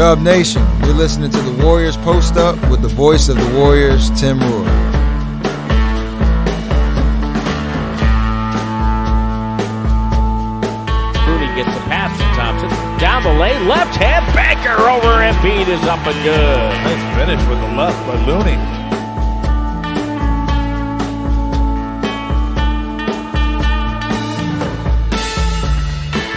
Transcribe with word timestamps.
Dub 0.00 0.22
Nation, 0.22 0.66
you're 0.82 0.94
listening 0.94 1.30
to 1.30 1.38
the 1.42 1.62
Warriors 1.62 1.94
Post 1.98 2.38
Up 2.38 2.56
with 2.70 2.80
the 2.80 2.88
voice 2.88 3.28
of 3.28 3.36
the 3.36 3.58
Warriors, 3.58 4.08
Tim 4.18 4.40
Roye. 4.40 4.64
Rooney 11.28 11.54
gets 11.54 11.74
the 11.74 11.84
pass 11.84 12.16
to 12.16 12.24
Thompson. 12.34 12.70
Down 12.98 13.24
the 13.24 13.34
lane, 13.38 13.68
left 13.68 13.94
hand 13.94 14.24
banker 14.34 14.72
over 14.88 15.20
Embiid 15.20 15.68
is 15.68 15.82
up 15.86 16.06
and 16.06 16.24
good. 16.24 16.58
Nice 16.86 17.18
finish 17.18 17.46
with 17.46 17.60
the 17.60 17.68
left 17.76 18.00
by 18.06 18.16
Looney. 18.24 18.56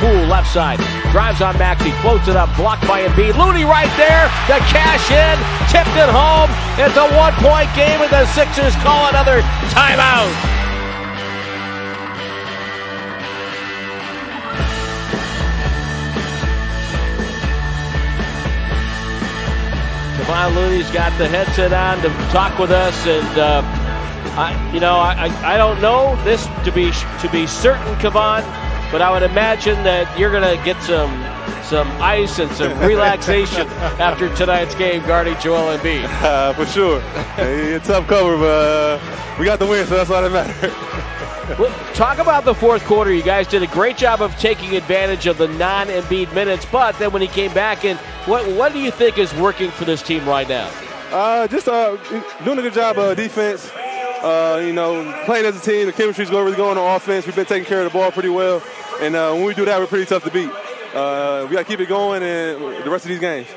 Poole 0.02 0.28
left 0.28 0.52
side. 0.52 1.03
Drives 1.14 1.42
on 1.42 1.56
Maxey, 1.60 1.92
floats 2.02 2.28
it 2.28 2.36
up, 2.36 2.50
blocked 2.58 2.88
by 2.88 3.06
Embiid. 3.06 3.38
Looney 3.38 3.66
right 3.66 3.92
there 3.98 4.26
to 4.50 4.58
cash 4.74 5.12
in, 5.14 5.38
tipped 5.70 5.96
it 5.96 6.10
home. 6.10 6.50
It's 6.82 6.98
a 6.98 7.06
one 7.16 7.34
point 7.34 7.70
game, 7.76 8.02
and 8.02 8.10
the 8.10 8.26
Sixers 8.34 8.74
call 8.82 9.10
another 9.10 9.42
timeout. 9.70 10.34
Kevon 20.18 20.56
Looney's 20.56 20.90
got 20.90 21.16
the 21.20 21.28
headset 21.28 21.74
on 21.74 22.02
to 22.02 22.10
talk 22.32 22.58
with 22.58 22.72
us, 22.72 23.06
and 23.06 23.38
uh, 23.38 23.62
I, 24.36 24.72
you 24.74 24.80
know, 24.80 24.96
I, 24.96 25.28
I, 25.28 25.54
I 25.54 25.58
don't 25.58 25.80
know 25.80 26.20
this 26.24 26.48
to 26.66 26.72
be 26.72 26.92
to 27.22 27.30
be 27.32 27.46
certain, 27.46 27.94
Kevon, 27.98 28.42
but 28.94 29.02
I 29.02 29.12
would 29.12 29.24
imagine 29.24 29.84
that 29.86 30.18
you're 30.20 30.30
going 30.32 30.58
to 30.58 30.64
get 30.64 30.82
some 30.84 31.10
some 31.64 31.88
ice 32.00 32.38
and 32.38 32.52
some 32.52 32.78
relaxation 32.88 33.68
after 34.00 34.34
tonight's 34.36 34.76
game 34.76 35.02
guarding 35.08 35.36
Joel 35.40 35.76
Embiid. 35.76 36.04
Uh, 36.24 36.54
for 36.54 36.66
sure. 36.66 37.02
It's 37.38 37.88
tough 37.88 38.08
cover, 38.08 38.38
but 38.38 38.46
uh, 38.46 39.36
we 39.40 39.46
got 39.46 39.58
the 39.60 39.66
win, 39.66 39.86
so 39.88 39.96
that's 39.98 40.10
all 40.10 40.22
that 40.22 40.32
matters. 40.32 40.74
Well, 41.60 41.94
talk 41.94 42.20
about 42.20 42.46
the 42.46 42.56
fourth 42.56 42.86
quarter. 42.86 43.12
You 43.14 43.22
guys 43.22 43.48
did 43.48 43.64
a 43.64 43.68
great 43.68 43.98
job 43.98 44.22
of 44.22 44.34
taking 44.38 44.78
advantage 44.78 45.28
of 45.28 45.38
the 45.38 45.50
non-Embiid 45.50 46.34
minutes, 46.34 46.66
but 46.66 46.98
then 47.00 47.12
when 47.12 47.22
he 47.22 47.28
came 47.28 47.54
back 47.54 47.84
in, 47.84 47.98
what 48.26 48.48
what 48.56 48.72
do 48.72 48.80
you 48.80 48.92
think 48.92 49.18
is 49.18 49.34
working 49.36 49.70
for 49.70 49.84
this 49.84 50.02
team 50.02 50.26
right 50.26 50.48
now? 50.48 50.72
Uh, 51.12 51.46
just 51.48 51.68
uh, 51.68 51.98
doing 52.46 52.60
a 52.60 52.62
good 52.62 52.74
job 52.74 52.98
of 52.98 53.18
defense. 53.18 53.70
Uh, 54.24 54.64
you 54.66 54.72
know, 54.72 55.04
playing 55.26 55.46
as 55.46 55.58
a 55.58 55.60
team, 55.60 55.86
the 55.86 55.92
chemistry's 55.92 56.30
going 56.30 56.46
really 56.46 56.56
going 56.56 56.78
on 56.78 56.96
offense. 56.96 57.26
We've 57.26 57.36
been 57.36 57.46
taking 57.46 57.66
care 57.66 57.80
of 57.86 57.92
the 57.92 58.00
ball 58.00 58.10
pretty 58.10 58.30
well, 58.30 58.64
and 59.02 59.16
uh, 59.16 59.32
when 59.34 59.44
we 59.46 59.54
do 59.54 59.66
that, 59.66 59.80
we're 59.80 59.88
pretty 59.88 60.06
tough 60.06 60.24
to 60.24 60.32
beat. 60.32 60.50
Uh, 60.94 61.48
we 61.50 61.56
got 61.56 61.60
to 61.60 61.66
keep 61.66 61.80
it 61.80 61.90
going, 61.90 62.22
and 62.24 62.84
the 62.84 62.90
rest 62.90 63.06
of 63.06 63.10
these 63.10 63.20
games. 63.20 63.48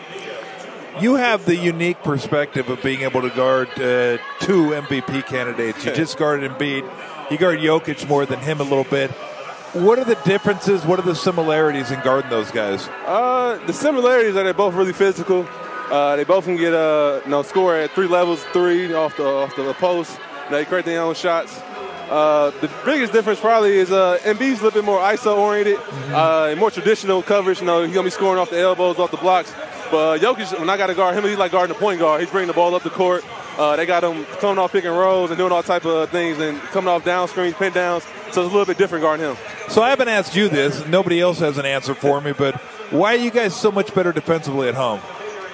You 1.00 1.16
have 1.16 1.44
the 1.44 1.54
unique 1.54 2.02
perspective 2.02 2.70
of 2.70 2.82
being 2.82 3.02
able 3.02 3.20
to 3.20 3.28
guard 3.28 3.68
uh, 3.72 4.16
two 4.40 4.70
MVP 4.70 5.26
candidates. 5.26 5.84
You 5.84 5.92
just 5.92 6.16
guarded 6.18 6.50
Embiid. 6.50 7.30
You 7.30 7.36
guard 7.36 7.58
Jokic 7.58 8.08
more 8.08 8.24
than 8.24 8.40
him 8.40 8.60
a 8.60 8.64
little 8.64 8.84
bit. 8.84 9.10
What 9.72 9.98
are 9.98 10.04
the 10.04 10.14
differences? 10.24 10.86
What 10.86 10.98
are 10.98 11.02
the 11.02 11.14
similarities 11.14 11.90
in 11.90 12.00
guarding 12.00 12.30
those 12.30 12.50
guys? 12.50 12.88
Uh, 13.04 13.60
the 13.66 13.74
similarities 13.74 14.36
are 14.36 14.44
they're 14.44 14.54
both 14.54 14.74
really 14.74 14.94
physical. 14.94 15.46
Uh, 15.90 16.16
they 16.16 16.24
both 16.24 16.46
can 16.46 16.56
get 16.56 16.72
uh, 16.72 17.20
you 17.24 17.30
know 17.30 17.42
score 17.42 17.76
at 17.76 17.90
three 17.90 18.06
levels, 18.06 18.42
three 18.54 18.94
off 18.94 19.18
the 19.18 19.26
off 19.26 19.54
the 19.54 19.74
post. 19.74 20.18
They 20.50 20.64
create 20.64 20.86
their 20.86 21.02
own 21.02 21.14
shots. 21.14 21.60
Uh, 22.08 22.50
the 22.60 22.70
biggest 22.84 23.12
difference 23.12 23.40
probably 23.40 23.78
is 23.78 23.90
uh, 23.90 24.18
Embiid's 24.22 24.60
a 24.60 24.64
little 24.64 24.70
bit 24.70 24.84
more 24.84 25.00
ISO 25.00 25.36
oriented, 25.36 25.78
uh, 26.12 26.48
and 26.50 26.60
more 26.60 26.70
traditional 26.70 27.22
coverage. 27.22 27.60
You 27.60 27.66
know, 27.66 27.82
he's 27.82 27.92
gonna 27.94 28.06
be 28.06 28.10
scoring 28.10 28.38
off 28.40 28.50
the 28.50 28.60
elbows, 28.60 28.98
off 28.98 29.10
the 29.10 29.16
blocks. 29.16 29.53
But 29.91 30.22
uh, 30.22 30.34
Jokic, 30.34 30.58
when 30.58 30.69
I 30.69 30.76
got 30.76 30.88
to 30.88 30.94
guard 30.94 31.16
him, 31.16 31.25
he's 31.25 31.38
like 31.38 31.53
guarding 31.53 31.72
the 31.75 31.78
point 31.78 32.00
guard. 32.00 32.20
He's 32.20 32.31
bringing 32.31 32.48
the 32.48 32.54
ball 32.54 32.75
up 32.75 32.82
the 32.82 32.91
court. 32.91 33.25
Uh, 33.56 33.76
they 33.76 33.86
got 33.86 34.04
him 34.04 34.25
coming 34.41 34.58
off 34.58 34.72
pick 34.72 34.84
and 34.84 34.97
rolls 34.97 35.31
and 35.31 35.38
doing 35.38 35.53
all 35.53 35.62
type 35.62 35.84
of 35.84 36.10
things, 36.10 36.38
and 36.38 36.60
coming 36.60 36.88
off 36.88 37.04
down 37.04 37.28
screens, 37.28 37.54
pin 37.54 37.72
downs. 37.72 38.04
So 38.32 38.42
it's 38.42 38.50
a 38.50 38.56
little 38.56 38.64
bit 38.66 38.78
different 38.78 39.02
guarding 39.02 39.26
him. 39.26 39.36
So 39.69 39.82
I 39.82 39.91
haven't 39.91 40.08
asked 40.08 40.36
you 40.36 40.48
this. 40.48 40.86
Nobody 40.86 41.20
else 41.20 41.38
has 41.38 41.58
an 41.58 41.66
answer 41.66 41.94
for 41.94 42.20
me, 42.20 42.32
but 42.32 42.54
why 42.91 43.14
are 43.14 43.19
you 43.19 43.31
guys 43.31 43.54
so 43.58 43.72
much 43.72 43.94
better 43.94 44.12
defensively 44.12 44.69
at 44.69 44.75
home? 44.75 45.00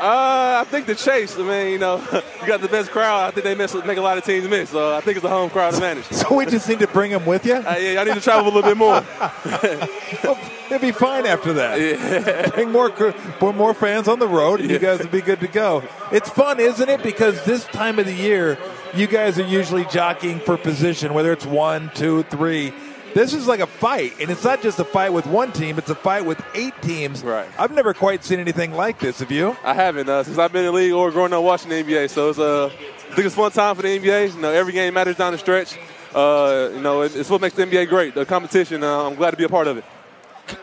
Uh, 0.02 0.60
I 0.60 0.64
think 0.68 0.86
the 0.86 0.96
chase. 0.96 1.38
I 1.38 1.42
mean, 1.42 1.72
you 1.72 1.78
know, 1.78 1.98
you 2.40 2.46
got 2.48 2.60
the 2.60 2.66
best 2.66 2.90
crowd. 2.90 3.28
I 3.28 3.30
think 3.30 3.44
they 3.44 3.54
miss, 3.54 3.72
make 3.86 3.98
a 3.98 4.02
lot 4.02 4.18
of 4.18 4.24
teams 4.24 4.48
miss. 4.48 4.70
So 4.70 4.96
I 4.96 5.00
think 5.00 5.16
it's 5.16 5.22
the 5.22 5.28
home 5.28 5.48
crowd 5.48 5.74
advantage. 5.74 6.06
So 6.22 6.36
we 6.36 6.46
just 6.46 6.68
need 6.68 6.78
to 6.80 6.86
bring 6.88 7.10
them 7.10 7.26
with 7.26 7.46
you. 7.46 7.54
Uh, 7.54 7.76
yeah, 7.78 8.00
I 8.00 8.04
need 8.04 8.14
to 8.14 8.20
travel 8.20 8.52
a 8.52 8.52
little 8.52 8.68
bit 8.70 8.76
more. 8.76 8.96
it'd 10.70 10.80
be 10.80 10.92
fine 10.92 11.26
after 11.26 11.52
that. 11.52 11.80
Yeah. 11.80 12.48
Bring 12.50 12.70
more, 12.70 12.90
put 12.90 13.54
more 13.54 13.74
fans 13.74 14.08
on 14.08 14.18
the 14.18 14.28
road, 14.28 14.60
and 14.60 14.70
you 14.70 14.78
guys 14.78 15.00
will 15.00 15.08
be 15.08 15.20
good 15.20 15.40
to 15.40 15.48
go. 15.48 15.82
It's 16.10 16.28
fun, 16.28 16.58
isn't 16.60 16.88
it? 16.88 17.02
Because 17.02 17.44
this 17.44 17.64
time 17.66 17.98
of 17.98 18.06
the 18.06 18.14
year, 18.14 18.56
you 18.94 19.06
guys 19.06 19.38
are 19.38 19.46
usually 19.46 19.84
jockeying 19.86 20.40
for 20.40 20.56
position, 20.56 21.12
whether 21.14 21.32
it's 21.32 21.46
one, 21.46 21.90
two, 21.94 22.22
three. 22.24 22.72
This 23.14 23.34
is 23.34 23.46
like 23.46 23.60
a 23.60 23.66
fight, 23.66 24.14
and 24.20 24.30
it's 24.30 24.44
not 24.44 24.62
just 24.62 24.78
a 24.78 24.84
fight 24.84 25.12
with 25.12 25.26
one 25.26 25.52
team; 25.52 25.78
it's 25.78 25.90
a 25.90 25.94
fight 25.94 26.24
with 26.24 26.42
eight 26.54 26.74
teams. 26.80 27.22
Right. 27.22 27.48
I've 27.58 27.72
never 27.72 27.92
quite 27.92 28.24
seen 28.24 28.40
anything 28.40 28.72
like 28.72 28.98
this. 28.98 29.20
Have 29.20 29.30
you? 29.30 29.56
I 29.62 29.74
haven't 29.74 30.08
uh, 30.08 30.22
since 30.22 30.38
I've 30.38 30.52
been 30.52 30.64
in 30.64 30.66
the 30.66 30.72
league 30.72 30.92
or 30.92 31.10
growing 31.10 31.32
up 31.32 31.42
watching 31.42 31.68
the 31.68 31.82
NBA. 31.82 32.08
So 32.10 32.30
it's 32.30 32.38
uh, 32.38 32.66
I 32.66 33.14
think 33.14 33.26
it's 33.26 33.34
a 33.34 33.38
fun 33.38 33.50
time 33.50 33.76
for 33.76 33.82
the 33.82 33.98
NBA. 33.98 34.34
You 34.34 34.40
know, 34.40 34.50
every 34.50 34.72
game 34.72 34.94
matters 34.94 35.16
down 35.16 35.32
the 35.32 35.38
stretch. 35.38 35.78
Uh, 36.14 36.70
you 36.74 36.80
know, 36.80 37.02
it's 37.02 37.28
what 37.28 37.40
makes 37.40 37.54
the 37.54 37.64
NBA 37.64 37.88
great. 37.88 38.14
The 38.14 38.24
competition. 38.24 38.82
Uh, 38.82 39.06
I'm 39.06 39.14
glad 39.14 39.32
to 39.32 39.36
be 39.36 39.44
a 39.44 39.48
part 39.48 39.66
of 39.66 39.76
it. 39.76 39.84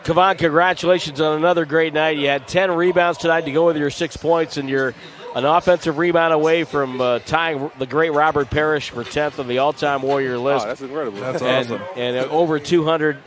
Kevon, 0.03 0.37
congratulations 0.37 1.21
on 1.21 1.37
another 1.37 1.65
great 1.65 1.93
night. 1.93 2.17
You 2.17 2.27
had 2.27 2.47
10 2.47 2.71
rebounds 2.71 3.17
tonight 3.17 3.41
to 3.41 3.51
go 3.51 3.65
with 3.65 3.77
your 3.77 3.89
six 3.89 4.17
points, 4.17 4.57
and 4.57 4.69
you're 4.69 4.93
an 5.35 5.45
offensive 5.45 5.97
rebound 5.97 6.33
away 6.33 6.63
from 6.63 6.99
uh, 6.99 7.19
tying 7.19 7.71
the 7.77 7.85
great 7.85 8.11
Robert 8.11 8.49
Parish 8.49 8.89
for 8.89 9.03
10th 9.03 9.39
on 9.39 9.47
the 9.47 9.59
all-time 9.59 10.01
Warrior 10.01 10.37
list. 10.37 10.65
Oh, 10.65 10.67
that's 10.67 10.81
incredible. 10.81 11.19
That's 11.19 11.41
and, 11.41 11.71
awesome. 11.71 11.81
And 11.95 12.17
uh, 12.17 12.29
over 12.29 12.59
200, 12.59 13.17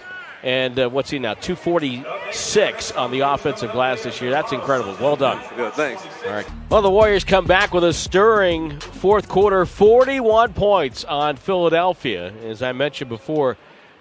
and 0.42 0.78
uh, 0.78 0.88
what's 0.88 1.10
he 1.10 1.18
now? 1.18 1.34
246 1.34 2.92
on 2.92 3.10
the 3.10 3.20
offensive 3.20 3.72
glass 3.72 4.02
this 4.02 4.20
year. 4.20 4.30
That's 4.30 4.52
incredible. 4.52 4.96
Well 5.00 5.16
done. 5.16 5.40
Good, 5.56 5.72
thanks. 5.74 6.04
All 6.26 6.32
right. 6.32 6.46
Well, 6.68 6.82
the 6.82 6.90
Warriors 6.90 7.24
come 7.24 7.46
back 7.46 7.72
with 7.72 7.84
a 7.84 7.92
stirring 7.92 8.78
fourth 8.80 9.28
quarter, 9.28 9.64
41 9.64 10.54
points 10.54 11.04
on 11.04 11.36
Philadelphia. 11.36 12.32
As 12.44 12.62
I 12.62 12.72
mentioned 12.72 13.10
before, 13.10 13.56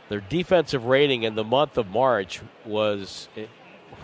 their 0.09 0.21
defensive 0.21 0.85
rating 0.85 1.23
in 1.23 1.35
the 1.35 1.43
month 1.43 1.77
of 1.77 1.89
March 1.89 2.41
was 2.65 3.29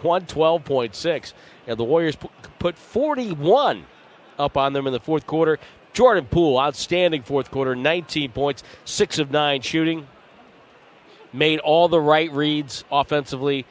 112.6, 0.01 1.33
and 1.67 1.77
the 1.77 1.83
Warriors 1.83 2.17
put 2.59 2.77
41 2.77 3.85
up 4.39 4.57
on 4.57 4.73
them 4.73 4.87
in 4.87 4.93
the 4.93 4.99
fourth 4.99 5.27
quarter. 5.27 5.59
Jordan 5.93 6.25
Poole, 6.25 6.59
outstanding 6.59 7.23
fourth 7.23 7.51
quarter, 7.51 7.75
19 7.75 8.31
points, 8.31 8.63
6 8.85 9.19
of 9.19 9.31
9 9.31 9.61
shooting. 9.61 10.07
Made 11.33 11.59
all 11.59 11.87
the 11.87 11.99
right 11.99 12.31
reads 12.31 12.83
offensively 12.91 13.65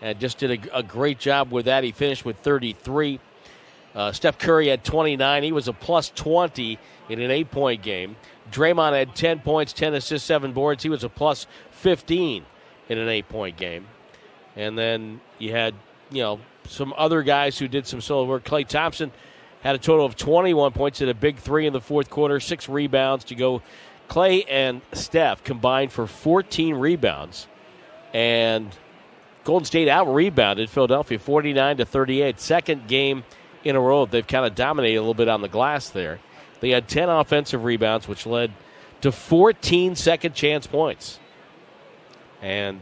and 0.00 0.18
just 0.20 0.38
did 0.38 0.66
a, 0.66 0.78
a 0.78 0.82
great 0.82 1.18
job 1.18 1.50
with 1.50 1.66
that. 1.66 1.84
He 1.84 1.92
finished 1.92 2.24
with 2.24 2.36
33. 2.38 3.18
Uh, 3.94 4.12
Steph 4.12 4.38
Curry 4.38 4.68
had 4.68 4.84
29. 4.84 5.42
He 5.42 5.52
was 5.52 5.68
a 5.68 5.72
plus 5.72 6.10
20 6.10 6.78
in 7.08 7.20
an 7.20 7.30
eight 7.30 7.50
point 7.50 7.82
game. 7.82 8.16
Draymond 8.52 8.92
had 8.92 9.14
10 9.14 9.40
points, 9.40 9.72
10 9.72 9.94
assists, 9.94 10.26
7 10.26 10.52
boards. 10.52 10.82
He 10.82 10.88
was 10.88 11.04
a 11.04 11.08
plus 11.08 11.46
15 11.72 12.44
in 12.88 12.98
an 12.98 13.08
eight 13.08 13.28
point 13.28 13.56
game. 13.56 13.86
And 14.56 14.76
then 14.76 15.20
you 15.38 15.52
had, 15.52 15.74
you 16.10 16.22
know, 16.22 16.40
some 16.66 16.94
other 16.96 17.22
guys 17.22 17.58
who 17.58 17.68
did 17.68 17.86
some 17.86 18.00
solo 18.00 18.26
work. 18.26 18.44
Klay 18.44 18.66
Thompson 18.66 19.12
had 19.62 19.74
a 19.74 19.78
total 19.78 20.06
of 20.06 20.16
21 20.16 20.72
points, 20.72 21.00
hit 21.00 21.08
a 21.08 21.14
big 21.14 21.36
three 21.36 21.66
in 21.66 21.72
the 21.72 21.80
fourth 21.80 22.10
quarter, 22.10 22.40
six 22.40 22.68
rebounds 22.68 23.24
to 23.24 23.34
go. 23.34 23.62
Klay 24.08 24.44
and 24.48 24.80
Steph 24.92 25.44
combined 25.44 25.92
for 25.92 26.06
14 26.06 26.74
rebounds. 26.74 27.46
And 28.12 28.74
Golden 29.44 29.64
State 29.64 29.88
out 29.88 30.12
rebounded 30.12 30.68
Philadelphia 30.68 31.18
49 31.18 31.78
to 31.78 31.84
38. 31.84 32.40
Second 32.40 32.88
game 32.88 33.24
in 33.64 33.76
a 33.76 33.80
row. 33.80 34.06
They've 34.06 34.26
kind 34.26 34.46
of 34.46 34.54
dominated 34.54 34.96
a 34.96 35.00
little 35.00 35.14
bit 35.14 35.28
on 35.28 35.42
the 35.42 35.48
glass 35.48 35.90
there. 35.90 36.18
They 36.60 36.70
had 36.70 36.88
10 36.88 37.08
offensive 37.08 37.64
rebounds, 37.64 38.08
which 38.08 38.26
led 38.26 38.52
to 39.00 39.12
14 39.12 39.94
second 39.94 40.34
chance 40.34 40.66
points. 40.66 41.18
And 42.42 42.80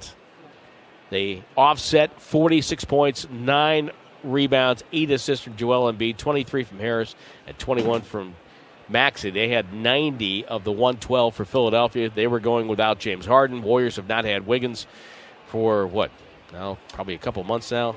they 1.10 1.42
offset 1.56 2.20
46 2.20 2.84
points, 2.84 3.28
nine 3.30 3.90
rebounds, 4.22 4.84
eight 4.92 5.10
assists 5.10 5.44
from 5.44 5.56
Joel 5.56 5.92
Embiid, 5.92 6.16
23 6.16 6.64
from 6.64 6.78
Harris, 6.78 7.14
and 7.46 7.58
21 7.58 8.02
from 8.02 8.34
Maxey. 8.88 9.30
They 9.30 9.48
had 9.48 9.72
90 9.72 10.44
of 10.46 10.64
the 10.64 10.72
112 10.72 11.34
for 11.34 11.44
Philadelphia. 11.44 12.10
They 12.10 12.26
were 12.26 12.40
going 12.40 12.68
without 12.68 12.98
James 12.98 13.26
Harden. 13.26 13.62
Warriors 13.62 13.96
have 13.96 14.08
not 14.08 14.24
had 14.24 14.46
Wiggins 14.46 14.86
for 15.46 15.86
what? 15.86 16.10
Now, 16.52 16.78
probably 16.92 17.14
a 17.14 17.18
couple 17.18 17.42
months 17.44 17.70
now. 17.70 17.96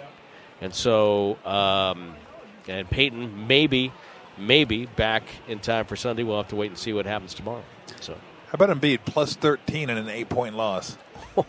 And 0.61 0.73
so, 0.73 1.37
um, 1.45 2.15
and 2.67 2.89
Peyton 2.89 3.47
maybe, 3.47 3.91
maybe 4.37 4.85
back 4.85 5.23
in 5.47 5.59
time 5.59 5.85
for 5.85 5.95
Sunday. 5.95 6.23
We'll 6.23 6.37
have 6.37 6.49
to 6.49 6.55
wait 6.55 6.67
and 6.67 6.77
see 6.77 6.93
what 6.93 7.05
happens 7.05 7.33
tomorrow. 7.33 7.63
So, 7.99 8.13
how 8.13 8.53
about 8.53 8.69
Embiid 8.69 8.99
plus 9.05 9.35
13 9.35 9.89
in 9.89 9.97
an 9.97 10.09
eight 10.09 10.29
point 10.29 10.55
loss? 10.55 10.97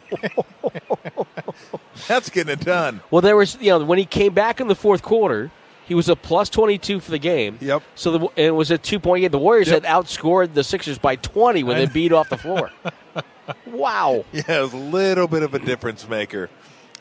That's 2.09 2.31
getting 2.31 2.53
it 2.53 2.61
done. 2.61 3.01
Well, 3.11 3.23
there 3.23 3.37
was, 3.37 3.57
you 3.61 3.71
know, 3.71 3.85
when 3.85 3.99
he 3.99 4.05
came 4.05 4.35
back 4.35 4.61
in 4.61 4.69
the 4.69 4.75
fourth 4.75 5.03
quarter, 5.03 5.51
He 5.87 5.95
was 5.95 6.09
a 6.09 6.17
plus 6.17 6.49
22 6.49 7.01
for 7.01 7.11
the 7.11 7.19
game. 7.19 7.59
Yep. 7.61 7.83
So 7.97 8.19
the, 8.19 8.29
it 8.37 8.51
was 8.53 8.71
a 8.71 8.79
two 8.79 8.99
point 9.01 9.23
game. 9.23 9.31
The 9.31 9.39
Warriors 9.39 9.69
Yep. 9.69 9.85
had 9.85 9.93
outscored 10.05 10.55
the 10.55 10.65
Sixers 10.65 10.97
by 10.99 11.17
20 11.17 11.65
when 11.65 11.77
they 11.77 11.87
beat 11.87 12.13
off 12.13 12.29
the 12.29 12.39
floor. 12.39 12.71
wow. 13.67 14.25
Yeah, 14.33 14.43
it 14.49 14.63
was 14.63 14.73
a 14.73 14.77
little 14.77 15.27
bit 15.27 15.43
of 15.43 15.55
a 15.55 15.59
difference 15.59 16.09
maker. 16.09 16.49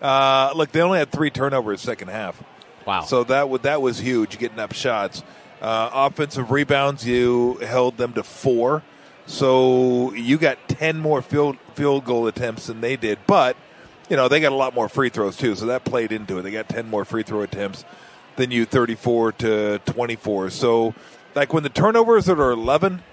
Uh, 0.01 0.51
look, 0.55 0.71
they 0.71 0.81
only 0.81 0.97
had 0.97 1.11
three 1.11 1.29
turnovers 1.29 1.79
second 1.81 2.07
half. 2.09 2.41
Wow. 2.85 3.01
So 3.03 3.23
that 3.25 3.47
was 3.49 3.61
that 3.61 3.81
was 3.81 3.99
huge, 3.99 4.39
getting 4.39 4.59
up 4.59 4.73
shots. 4.73 5.21
Uh, 5.61 5.89
offensive 5.93 6.49
rebounds, 6.49 7.05
you 7.05 7.59
held 7.61 7.97
them 7.97 8.13
to 8.13 8.23
four. 8.23 8.81
So 9.31 10.13
you 10.13 10.37
got 10.37 10.67
ten 10.67 10.99
more 10.99 11.21
field 11.21 11.57
field 11.73 12.03
goal 12.03 12.27
attempts 12.27 12.67
than 12.67 12.81
they 12.81 12.97
did, 12.97 13.17
but 13.27 13.55
you 14.09 14.17
know 14.17 14.27
they 14.27 14.41
got 14.41 14.51
a 14.51 14.55
lot 14.55 14.75
more 14.75 14.89
free 14.89 15.07
throws 15.07 15.37
too. 15.37 15.55
So 15.55 15.67
that 15.67 15.85
played 15.85 16.11
into 16.11 16.37
it. 16.37 16.41
They 16.41 16.51
got 16.51 16.67
ten 16.67 16.89
more 16.89 17.05
free 17.05 17.23
throw 17.23 17.41
attempts 17.41 17.85
than 18.35 18.51
you, 18.51 18.65
thirty-four 18.65 19.31
to 19.33 19.79
twenty-four. 19.85 20.49
So 20.49 20.93
like 21.33 21.53
when 21.53 21.63
the 21.63 21.69
turnovers 21.69 22.27
are 22.27 22.51
eleven, 22.51 23.03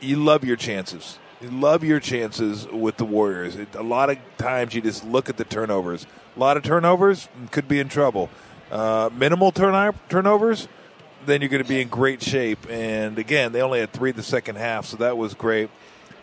you 0.00 0.16
love 0.16 0.44
your 0.44 0.56
chances. 0.56 1.18
You 1.40 1.50
love 1.50 1.82
your 1.82 1.98
chances 1.98 2.68
with 2.68 2.96
the 2.96 3.04
Warriors. 3.04 3.56
It, 3.56 3.74
a 3.74 3.82
lot 3.82 4.10
of 4.10 4.18
times 4.38 4.74
you 4.74 4.80
just 4.80 5.04
look 5.04 5.28
at 5.28 5.36
the 5.36 5.44
turnovers. 5.44 6.06
A 6.36 6.38
lot 6.38 6.56
of 6.56 6.62
turnovers 6.62 7.28
could 7.50 7.66
be 7.66 7.80
in 7.80 7.88
trouble. 7.88 8.30
Uh, 8.70 9.10
minimal 9.12 9.50
turn- 9.50 9.94
turnovers, 10.08 10.68
then 11.26 11.40
you're 11.40 11.50
going 11.50 11.62
to 11.62 11.68
be 11.68 11.80
in 11.80 11.88
great 11.88 12.22
shape. 12.22 12.66
And 12.68 13.18
again, 13.18 13.52
they 13.52 13.62
only 13.62 13.80
had 13.80 13.92
three 13.92 14.12
the 14.12 14.22
second 14.22 14.56
half, 14.56 14.86
so 14.86 14.96
that 14.98 15.16
was 15.16 15.34
great. 15.34 15.70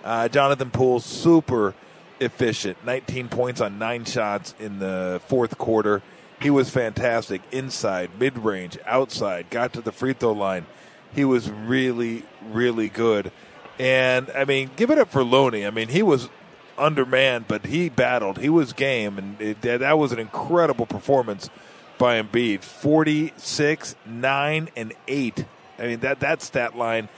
Uh, 0.03 0.27
Jonathan 0.27 0.71
Poole, 0.71 1.00
super 1.00 1.74
efficient. 2.19 2.77
19 2.86 3.30
points 3.30 3.62
on 3.62 3.77
nine 3.80 4.06
shots 4.06 4.56
in 4.59 4.80
the 4.80 5.21
fourth 5.27 5.57
quarter. 5.57 6.01
He 6.39 6.50
was 6.50 6.69
fantastic. 6.69 7.42
Inside, 7.51 8.12
mid 8.19 8.38
range, 8.38 8.77
outside, 8.86 9.50
got 9.50 9.74
to 9.74 9.81
the 9.81 9.92
free 9.92 10.13
throw 10.13 10.31
line. 10.31 10.65
He 11.13 11.25
was 11.25 11.50
really, 11.50 12.24
really 12.50 12.89
good. 12.89 13.31
And, 13.77 14.30
I 14.31 14.45
mean, 14.45 14.71
give 14.75 14.92
it 14.92 14.98
up 14.98 15.09
for 15.09 15.24
Looney. 15.24 15.65
I 15.65 15.71
mean, 15.71 15.89
he 15.89 16.03
was 16.03 16.30
undermanned, 16.77 17.48
but 17.48 17.65
he 17.65 17.89
battled. 17.89 18.39
He 18.39 18.50
was 18.50 18.74
game, 18.74 19.18
and 19.18 19.42
it, 19.42 19.62
that 19.62 19.98
was 19.98 20.12
an 20.12 20.19
incredible 20.19 20.86
performance 20.86 21.50
by 22.01 22.19
Embiid. 22.19 22.63
46, 22.63 23.95
9, 24.07 24.69
and 24.75 24.94
8. 25.07 25.45
I 25.77 25.83
mean, 25.83 26.00
that, 26.00 26.19
that 26.21 26.42
stat 26.42 26.75
line 26.75 27.09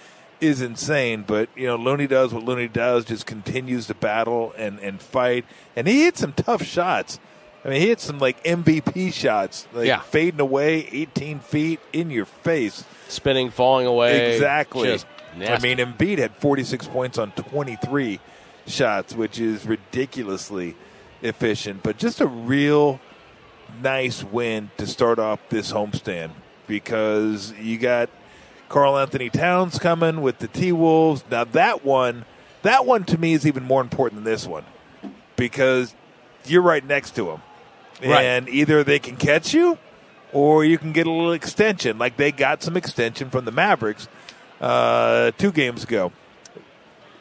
is 0.42 0.62
insane, 0.62 1.24
but, 1.26 1.48
you 1.56 1.66
know, 1.68 1.78
Looney 1.78 2.06
does 2.06 2.34
what 2.34 2.44
Looney 2.44 2.68
does, 2.68 3.06
just 3.06 3.26
continues 3.26 3.88
to 3.88 3.94
battle 3.96 4.54
and, 4.58 4.80
and 4.80 5.02
fight. 5.02 5.46
And 5.78 5.88
he 5.88 6.04
hit 6.04 6.18
some 6.18 6.34
tough 6.34 6.64
shots. 6.64 7.18
I 7.64 7.70
mean, 7.70 7.80
he 7.80 7.88
hit 7.88 8.02
some, 8.02 8.20
like, 8.20 8.44
MVP 8.44 9.14
shots, 9.14 9.68
like 9.72 9.88
Yeah. 9.88 10.02
fading 10.02 10.42
away 10.42 10.86
18 10.92 11.40
feet 11.40 11.80
in 11.94 12.10
your 12.12 12.26
face. 12.26 12.84
Spinning, 13.08 13.52
falling 13.52 13.88
away. 13.88 14.36
Exactly. 14.36 14.92
I 15.40 15.60
mean, 15.60 15.78
Embiid 15.78 16.18
had 16.18 16.36
46 16.36 16.88
points 16.90 17.18
on 17.18 17.32
23 17.32 18.20
shots, 18.68 19.16
which 19.16 19.40
is 19.40 19.66
ridiculously 19.66 20.76
efficient, 21.22 21.84
but 21.84 21.98
just 21.98 22.20
a 22.20 22.28
real 22.28 23.00
nice 23.82 24.24
win 24.24 24.72
to 24.78 24.88
start 24.88 25.20
off 25.20 25.40
this 25.50 25.72
homestand 25.72 26.32
because 26.68 27.54
you 27.54 27.78
got 27.78 28.10
Karl 28.70 28.98
Anthony 28.98 29.30
Towns 29.30 29.80
coming 29.80 30.22
with 30.22 30.40
the 30.40 30.48
T 30.48 30.72
Wolves. 30.72 31.24
Now 31.30 31.44
that 31.46 31.84
one, 31.86 32.26
that 32.62 32.86
one 32.86 33.04
to 33.06 33.18
me 33.18 33.34
is 33.34 33.46
even 33.46 33.64
more 33.64 33.82
important 33.82 34.24
than 34.24 34.32
this 34.32 34.48
one 34.48 34.66
because 35.36 35.94
you're 36.46 36.62
right 36.62 36.86
next 36.86 37.16
to 37.16 37.30
him, 37.32 37.42
Right. 38.04 38.24
and 38.26 38.50
either 38.50 38.84
they 38.84 39.00
can 39.00 39.16
catch 39.16 39.54
you 39.54 39.78
or 40.32 40.64
you 40.66 40.78
can 40.78 40.92
get 40.92 41.06
a 41.08 41.12
little 41.12 41.34
extension. 41.34 41.98
Like 41.98 42.18
they 42.18 42.32
got 42.32 42.64
some 42.64 42.76
extension 42.78 43.30
from 43.30 43.46
the 43.46 43.52
Mavericks 43.52 44.08
uh, 44.62 45.32
two 45.38 45.52
games 45.52 45.84
ago. 45.84 46.12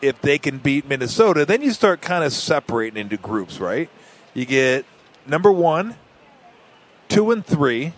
If 0.00 0.20
they 0.20 0.38
can 0.38 0.58
beat 0.58 0.88
Minnesota, 0.88 1.44
then 1.46 1.62
you 1.62 1.70
start 1.70 2.00
kind 2.00 2.24
of 2.24 2.32
separating 2.32 3.00
into 3.00 3.16
groups, 3.16 3.60
right? 3.60 3.88
You 4.34 4.44
get 4.46 4.84
number 5.26 5.52
one, 5.52 5.94
two 7.12 7.30
and 7.30 7.44
three, 7.44 7.92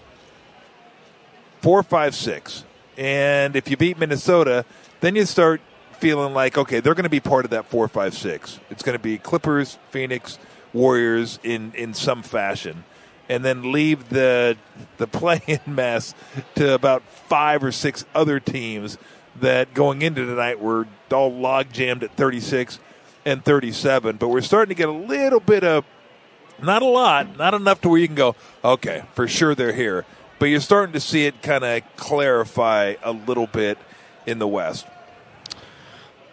four, 1.61 1.85
five, 1.85 2.17
six. 2.17 2.65
And 2.99 3.55
if 3.55 3.71
you 3.71 3.77
beat 3.77 3.97
Minnesota, 3.97 4.65
then 5.01 5.15
you 5.15 5.25
start 5.25 5.61
feeling 5.93 6.35
like, 6.35 6.59
okay, 6.59 6.81
they're 6.81 6.95
going 6.95 7.05
to 7.05 7.11
be 7.11 7.21
part 7.21 7.45
of 7.45 7.53
that 7.53 7.67
four, 7.67 7.87
five, 7.87 8.15
six. 8.15 8.59
It's 8.71 8.83
going 8.83 8.99
to 8.99 9.03
be 9.03 9.19
Clippers, 9.19 9.79
Phoenix, 9.91 10.39
Warriors 10.73 11.39
in, 11.45 11.73
in 11.77 11.95
some 11.95 12.25
fashion. 12.25 12.83
And 13.29 13.45
then 13.45 13.71
leave 13.71 14.09
the 14.09 14.57
the 14.97 15.07
play-in 15.21 15.61
mess 15.67 16.13
to 16.57 16.75
about 16.75 17.03
five 17.05 17.63
or 17.63 17.71
six 17.71 18.05
other 18.15 18.41
teams 18.41 18.99
that 19.41 19.75
going 19.75 20.03
into 20.03 20.27
tonight 20.27 20.61
were 20.61 20.89
all 21.13 21.33
log 21.33 21.73
jammed 21.73 22.03
at 22.03 22.17
36 22.17 22.81
and 23.25 23.45
37. 23.45 24.17
But 24.17 24.29
we're 24.29 24.41
starting 24.41 24.71
to 24.71 24.75
get 24.75 24.89
a 24.89 24.93
little 24.93 25.41
bit 25.41 25.63
of 25.63 25.85
not 26.63 26.83
a 26.83 26.87
lot, 26.87 27.37
not 27.37 27.55
enough 27.55 27.81
to 27.83 27.89
where 27.89 27.99
you 27.99 28.07
can 28.07 28.17
go, 28.17 28.35
okay, 28.65 29.05
for 29.15 29.27
sure 29.29 29.55
they're 29.55 29.73
here. 29.73 30.05
But 30.39 30.47
you're 30.47 30.61
starting 30.61 30.93
to 30.95 31.01
see 31.01 31.27
it 31.27 31.43
kind 31.43 31.65
of 31.65 31.83
clarify 31.97 32.95
a 33.03 33.13
little 33.13 33.47
bit 33.47 33.79
in 34.27 34.39
the 34.39 34.49
West. 34.49 34.87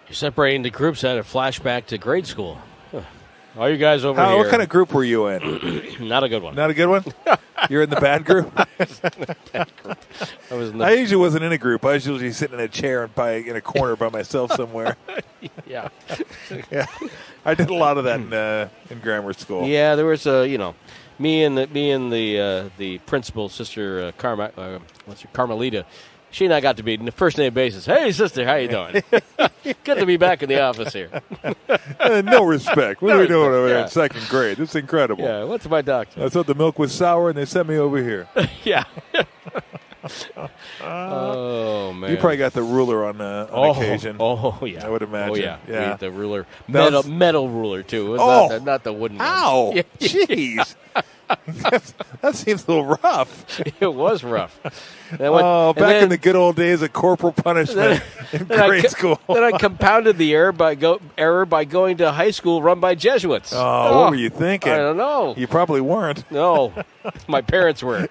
You're 0.08 0.16
separating 0.16 0.64
the 0.64 0.70
groups. 0.70 1.04
I 1.04 1.10
had 1.10 1.18
a 1.20 1.24
flashback 1.24 1.86
to 1.88 1.98
grade 1.98 2.28
school. 2.28 2.60
Huh. 2.92 3.02
All 3.58 3.70
you 3.70 3.78
guys 3.78 4.04
over 4.04 4.20
How, 4.20 4.30
here. 4.30 4.38
what 4.40 4.50
kind 4.50 4.62
of 4.62 4.70
group 4.70 4.94
were 4.94 5.04
you 5.04 5.28
in? 5.28 5.98
Not 6.08 6.24
a 6.24 6.30
good 6.30 6.42
one. 6.42 6.56
Not 6.56 6.70
a 6.70 6.74
good 6.74 6.88
one? 6.88 7.04
You're 7.70 7.82
in 7.84 7.90
the 7.90 8.02
bad 8.02 8.26
group? 8.26 8.52
I 8.58 8.68
was 10.56 10.70
in 10.70 10.78
the, 10.78 10.86
I 10.86 10.92
usually 10.92 11.22
wasn't 11.22 11.44
in 11.44 11.52
a 11.52 11.58
group. 11.58 11.86
I 11.86 11.94
was 11.94 12.08
usually 12.08 12.32
sitting 12.32 12.58
in 12.58 12.64
a 12.64 12.68
chair 12.68 13.04
and 13.04 13.14
by, 13.14 13.34
in 13.34 13.56
a 13.56 13.62
corner 13.62 13.96
by 13.96 14.10
myself 14.10 14.52
somewhere. 14.56 14.96
yeah. 15.66 15.90
yeah. 16.72 16.86
I 17.46 17.56
did 17.56 17.70
a 17.70 17.74
lot 17.74 17.98
of 17.98 18.04
that 18.06 18.20
in, 18.20 18.34
uh, 18.34 18.70
in 18.90 19.00
grammar 19.00 19.34
school. 19.34 19.68
Yeah, 19.68 19.96
there 19.96 20.06
was 20.06 20.28
a 20.28 20.48
you 20.48 20.58
know, 20.58 20.76
me 21.20 21.44
and 21.44 21.58
the 21.58 21.68
me 21.68 21.92
and 21.92 22.12
the 22.12 22.40
uh, 22.40 22.70
the 22.78 23.00
principal 23.00 23.50
sister 23.50 24.02
uh, 24.02 24.12
Carma, 24.18 24.52
uh, 24.58 24.80
what's 25.06 25.22
her 25.22 25.30
Carmelita. 25.34 25.86
She 26.32 26.46
and 26.46 26.54
I 26.54 26.62
got 26.62 26.78
to 26.78 26.84
be 26.84 26.94
in 26.94 27.04
the 27.06 27.12
first 27.12 27.38
name 27.38 27.54
basis. 27.54 27.86
Hey, 27.86 28.12
sister, 28.14 28.46
how 28.46 28.56
you 28.56 28.70
doing? 28.70 29.04
Good 29.84 29.98
to 30.00 30.06
be 30.06 30.16
back 30.16 30.42
in 30.42 30.50
the 30.50 30.62
office 30.62 30.94
here. 30.94 31.10
Uh, 32.00 32.22
no 32.26 32.46
respect. 32.46 33.02
What 33.02 33.10
No 33.10 33.18
are 33.18 33.22
we 33.22 33.28
doing 33.28 33.50
respect, 33.50 33.56
over 33.56 33.68
there 33.68 33.84
in 33.84 33.90
second 33.90 34.28
grade? 34.30 34.58
This 34.58 34.70
is 34.70 34.76
incredible. 34.78 35.24
Yeah, 35.26 35.44
what's 35.44 35.68
my 35.70 35.82
doctor? 35.82 36.24
I 36.24 36.30
thought 36.30 36.48
the 36.48 36.56
milk 36.56 36.80
was 36.80 36.94
sour 36.94 37.30
and 37.30 37.38
they 37.38 37.46
sent 37.46 37.68
me 37.68 37.78
over 37.78 38.02
here. 38.02 38.30
yeah. 38.64 38.86
oh 40.82 41.94
man. 41.94 42.12
You 42.12 42.18
probably 42.18 42.38
got 42.38 42.54
the 42.54 42.64
ruler 42.64 43.06
on, 43.06 43.20
uh, 43.20 43.48
on 43.52 43.68
oh, 43.68 43.72
occasion. 43.72 44.16
Oh 44.20 44.66
yeah. 44.66 44.86
I 44.86 44.90
would 44.90 45.02
imagine. 45.02 45.32
Oh 45.32 45.36
yeah. 45.36 45.58
Yeah. 45.68 45.96
the 45.98 46.12
ruler, 46.12 46.48
metal, 46.68 47.04
metal 47.04 47.50
ruler 47.50 47.84
too. 47.84 48.08
It 48.08 48.10
was 48.10 48.22
Oh. 48.22 48.48
not, 48.48 48.50
the, 48.50 48.60
not 48.62 48.84
the 48.84 48.94
wooden. 48.94 49.18
Ow! 49.20 49.74
Yeah, 49.76 49.84
Jeez. 50.00 50.76
That 51.48 52.36
seems 52.36 52.66
a 52.66 52.68
little 52.72 52.86
rough. 53.04 53.60
it 53.82 53.94
was 53.94 54.24
rough. 54.24 54.60
And 55.12 55.20
went- 55.34 55.46
Oh, 55.46 55.74
back 55.74 56.02
in 56.04 56.10
the 56.10 56.18
good 56.18 56.36
old 56.36 56.56
days 56.56 56.82
of 56.82 56.94
corporal 56.94 57.32
punishment 57.34 58.02
in 58.32 58.46
then 58.48 58.60
I 58.62 58.68
grade 58.68 58.90
school. 58.90 59.20
then 59.28 59.44
I 59.44 59.52
compounded 59.58 60.18
the 60.18 60.34
error 60.34 60.52
by 60.52 60.76
go 60.76 61.00
error 61.18 61.46
by 61.46 61.66
going 61.66 61.98
to 61.98 62.12
high 62.12 62.32
school 62.32 62.62
run 62.62 62.80
by 62.80 62.96
Jesuits. 62.96 63.54
Oh, 63.56 64.02
what 64.02 64.10
were 64.12 64.16
you 64.16 64.30
thinking? 64.30 64.72
I 64.72 64.78
don't 64.78 64.98
know. 64.98 65.34
You 65.38 65.48
probably 65.48 65.82
weren't. 65.82 66.30
No, 66.32 66.74
my 67.28 67.42
parents 67.42 67.82
were. 67.84 68.08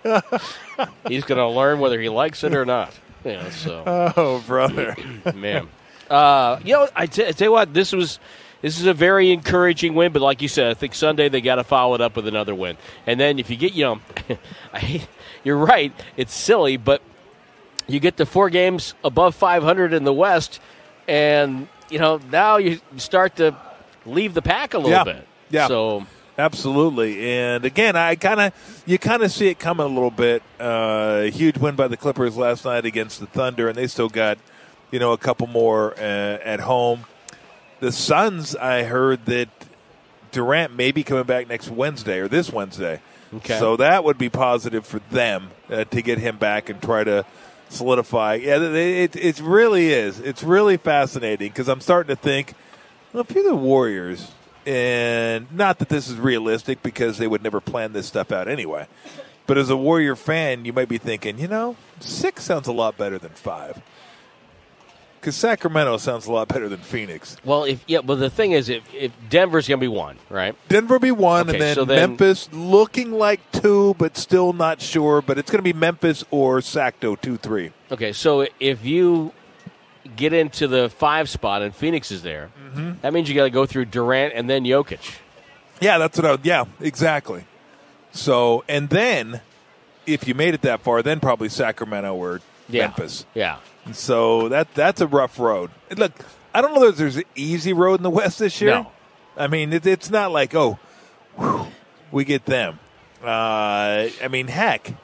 He's 1.09 1.25
going 1.25 1.39
to 1.39 1.49
learn 1.49 1.79
whether 1.81 2.01
he 2.01 2.09
likes 2.09 2.45
it 2.45 2.55
or 2.55 2.65
not. 2.65 2.93
Yeah, 3.25 3.51
so 3.51 3.83
Oh, 4.17 4.43
brother. 4.47 4.97
man, 5.35 5.69
uh, 6.09 6.59
you 6.65 6.73
know, 6.75 6.89
I, 6.97 7.07
t- 7.07 7.27
I 7.27 7.33
tell 7.33 7.49
you 7.49 7.53
what, 7.53 7.73
this 7.75 7.93
was. 7.93 8.19
This 8.63 8.79
is 8.79 8.87
a 8.87 8.93
very 8.95 9.31
encouraging 9.33 9.95
win, 9.95 10.13
but 10.13 10.21
like 10.23 10.43
you 10.43 10.49
said, 10.49 10.71
I 10.71 10.75
think 10.75 10.95
Sunday 10.95 11.29
they 11.29 11.41
got 11.41 11.55
to 11.57 11.65
follow 11.65 11.95
it 11.95 12.01
up 12.01 12.17
with 12.17 12.27
another 12.29 12.55
win. 12.55 12.77
And 13.07 13.19
then 13.19 13.39
if 13.39 13.49
you 13.49 13.57
get, 13.57 13.73
you 13.73 13.85
know, 13.85 14.01
I, 14.75 15.07
you're 15.45 15.57
right, 15.57 15.93
it's 16.17 16.35
silly, 16.35 16.77
but 16.77 17.01
you 17.87 18.01
get 18.01 18.17
the 18.19 18.27
four 18.27 18.51
games 18.51 18.95
above 19.03 19.35
500 19.35 19.93
in 19.95 20.05
the 20.05 20.13
West, 20.13 20.61
and 21.09 21.69
you 21.89 21.99
know 21.99 22.21
now 22.31 22.59
you 22.59 22.81
start 22.99 23.37
to 23.37 23.57
leave 24.07 24.35
the 24.35 24.43
pack 24.43 24.75
a 24.75 24.79
little 24.79 24.93
Yeah. 24.93 25.05
bit. 25.05 25.27
Yeah. 25.51 25.67
So 25.67 26.07
Absolutely. 26.39 27.29
And 27.33 27.65
again, 27.67 27.97
I 27.97 28.15
kind 28.15 28.41
of 28.41 28.83
you 28.87 28.99
kind 28.99 29.23
of 29.23 29.31
see 29.31 29.49
it 29.49 29.59
coming 29.59 29.85
a 29.85 29.89
little 29.89 30.11
bit. 30.11 30.43
Uh, 30.59 31.23
huge 31.23 31.59
win 31.59 31.77
by 31.77 31.87
the 31.89 31.97
Clippers 31.99 32.37
last 32.37 32.65
night 32.65 32.85
against 32.87 33.21
the 33.21 33.27
Thunder, 33.27 33.69
and 33.69 33.77
they 33.77 33.87
still 33.87 34.09
got 34.09 34.39
you 34.91 34.99
know 34.99 35.13
a 35.13 35.19
couple 35.19 35.47
more 35.49 35.93
uh, 35.95 36.01
at 36.01 36.61
home. 36.61 37.05
The 37.81 37.93
Suns, 37.93 38.55
I 38.57 38.83
heard 38.85 39.27
that 39.27 39.49
Durant 40.33 40.77
may 40.77 40.93
be 40.93 41.03
coming 41.03 41.25
back 41.25 41.49
next 41.49 41.71
Wednesday 41.71 42.19
or 42.19 42.29
this 42.29 42.53
Wednesday. 42.53 43.01
Okay. 43.35 43.59
So 43.59 43.77
that 43.77 44.05
would 44.05 44.19
be 44.19 44.29
positive 44.29 44.87
for 44.87 44.99
them 45.11 45.51
uh, 45.71 45.85
to 45.85 46.03
get 46.03 46.19
him 46.19 46.37
back 46.37 46.69
and 46.69 46.81
try 46.83 47.05
to 47.05 47.25
solidify. 47.69 48.35
Yeah, 48.35 48.59
they- 48.59 49.05
it, 49.05 49.17
it 49.17 49.41
really 49.41 49.93
is. 49.93 50.19
It's 50.21 50.43
really 50.43 50.77
fascinating 50.77 51.49
because 51.49 51.69
I'm 51.69 51.81
starting 51.81 52.15
to 52.15 52.21
think, 52.21 52.55
well, 53.13 53.23
if 53.29 53.35
you're 53.35 53.45
the 53.45 53.55
Warriors, 53.57 54.31
and 54.67 55.51
not 55.53 55.79
that 55.79 55.89
this 55.89 56.09
is 56.09 56.17
realistic 56.19 56.83
because 56.83 57.19
they 57.19 57.27
would 57.27 57.43
never 57.43 57.61
plan 57.61 57.93
this 57.93 58.07
stuff 58.07 58.31
out 58.31 58.47
anyway, 58.49 58.87
But 59.47 59.59
as 59.59 59.71
a 59.71 59.77
Warrior 59.77 60.17
fan, 60.17 60.65
you 60.65 60.73
might 60.73 60.89
be 60.89 60.99
thinking, 60.99 61.39
you 61.39 61.49
know, 61.49 61.77
six 61.99 62.45
sounds 62.45 62.69
a 62.69 62.73
lot 62.73 62.97
better 62.97 63.19
than 63.19 63.31
five. 63.31 63.81
Because 65.21 65.37
Sacramento 65.37 65.99
sounds 65.99 66.27
a 66.27 66.33
lot 66.33 66.49
better 66.49 66.67
than 66.69 66.79
Phoenix. 66.81 67.37
Well, 67.45 67.65
if 67.65 67.85
yeah, 67.87 67.99
well 67.99 68.17
the 68.17 68.31
thing 68.31 68.53
is, 68.53 68.71
if, 68.71 68.83
if 68.95 69.13
Denver's 69.29 69.69
going 69.69 69.79
to 69.79 69.85
be 69.85 69.89
one, 69.89 70.17
right? 70.31 70.57
Denver 70.69 70.99
be 70.99 71.11
one, 71.13 71.43
Okay, 71.49 71.53
and 71.59 71.61
then, 71.63 71.75
so 71.75 71.85
then- 71.85 72.11
Memphis 72.11 72.49
looking 72.53 73.13
like 73.13 73.41
two, 73.53 73.95
but 73.99 74.17
still 74.17 74.53
not 74.55 74.81
sure. 74.81 75.21
But 75.21 75.37
it's 75.37 75.51
going 75.51 75.59
to 75.59 75.63
be 75.63 75.75
Memphis 75.75 76.25
or 76.31 76.61
Sacto 76.61 77.21
two 77.21 77.37
three. 77.37 77.73
Okay, 77.93 78.13
so 78.13 78.47
if 78.61 78.85
you 78.85 79.33
get 80.17 80.33
into 80.33 80.67
the 80.67 80.89
five 80.89 81.29
spot 81.29 81.61
and 81.63 81.75
Phoenix 81.75 82.11
is 82.11 82.23
there, 82.23 82.49
Mm-hmm. 82.71 83.01
that 83.03 83.13
means 83.13 83.29
you 83.29 83.35
got 83.35 83.45
to 83.45 83.51
go 83.51 83.67
through 83.67 83.85
Durant 83.87 84.33
and 84.35 84.49
then 84.49 84.63
Jokic. 84.65 85.17
Yeah, 85.81 85.99
that's 85.99 86.17
what 86.17 86.25
I. 86.25 86.39
Yeah, 86.45 86.65
exactly. 86.81 87.45
So, 88.13 88.63
and 88.69 88.89
then 88.89 89.41
if 90.07 90.27
you 90.29 90.35
made 90.35 90.55
it 90.55 90.63
that 90.63 90.81
far, 90.81 91.03
then 91.03 91.21
probably 91.21 91.49
Sacramento 91.49 92.15
or 92.15 92.41
Yeah. 92.73 92.83
Memphis. 92.89 93.27
Yeah. 93.35 93.59
So 93.93 94.49
that 94.49 94.73
that's 94.75 95.01
a 95.01 95.07
rough 95.07 95.39
road. 95.39 95.71
Look, 95.97 96.13
I 96.55 96.61
don't 96.61 96.75
know 96.75 96.87
that 96.87 96.97
there's 96.97 97.17
an 97.17 97.25
easy 97.35 97.73
road 97.73 98.01
in 98.01 98.03
the 98.03 98.11
West 98.11 98.39
this 98.39 98.61
year. 98.61 98.71
No. 98.71 98.93
I 99.37 99.47
mean, 99.47 99.73
it, 99.73 99.87
it's 99.87 100.11
not 100.11 100.33
like 100.33 100.55
oh, 100.55 100.79
whew, 101.37 101.67
we 102.13 102.25
get 102.25 102.45
them. 102.47 102.79
Uh, 103.23 104.09
I 104.23 104.29
mean, 104.31 104.49
heck, 104.49 104.95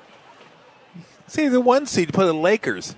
see 1.27 1.49
the 1.49 1.61
one 1.61 1.87
seed 1.87 2.13
play 2.13 2.27
the 2.27 2.33
Lakers. 2.33 2.97